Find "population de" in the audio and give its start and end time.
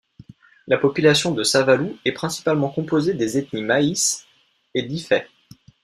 0.79-1.43